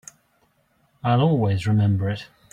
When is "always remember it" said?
1.21-2.27